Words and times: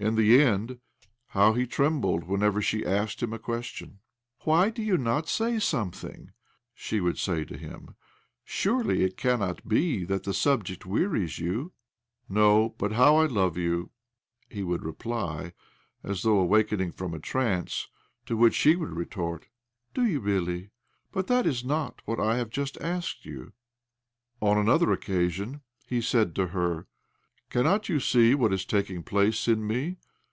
In 0.00 0.14
the 0.14 0.40
end 0.40 0.78
how 1.26 1.54
he 1.54 1.66
trembled 1.66 2.22
whenever 2.22 2.62
she 2.62 2.86
asked 2.86 3.20
him 3.20 3.32
a 3.32 3.38
question!" 3.40 3.98
Why 4.44 4.70
do 4.70 4.80
you 4.80 4.96
not 4.96 5.28
say 5.28 5.58
something?" 5.58 6.30
she 6.76 7.00
would 7.00 7.18
say 7.18 7.44
to 7.44 7.56
him." 7.58 7.96
Surely 8.44 9.02
it 9.02 9.16
cannot 9.16 9.66
be 9.66 10.04
that 10.04 10.22
the 10.22 10.32
subject 10.32 10.86
wearies 10.86 11.40
you?"" 11.40 11.72
No, 12.28 12.76
but 12.78 12.92
how 12.92 13.16
I 13.16 13.26
love 13.26 13.56
you!" 13.56 13.90
he 14.48 14.62
would 14.62 14.84
reply, 14.84 15.52
as 16.04 16.22
though 16.22 16.38
awakening 16.38 16.92
from 16.92 17.12
a 17.12 17.18
trance; 17.18 17.88
to 18.26 18.36
which 18.36 18.54
she 18.54 18.76
would 18.76 18.90
retort— 18.92 19.48
"Do 19.94 20.06
you 20.06 20.20
really? 20.20 20.70
But 21.10 21.26
that 21.26 21.44
is 21.44 21.64
not 21.64 22.02
what 22.04 22.20
I 22.20 22.36
have 22.36 22.50
just 22.50 22.80
asked 22.80 23.26
you." 23.26 23.52
On 24.40 24.56
another 24.58 24.92
occasion 24.92 25.62
he 25.88 26.00
said 26.00 26.36
to 26.36 26.46
her—" 26.46 26.86
Cannot 27.58 27.88
you 27.88 27.98
see 27.98 28.34
what 28.34 28.52
is 28.52 28.66
taking 28.66 29.02
place 29.02 29.48
in 29.48 29.66
me? 29.66 29.96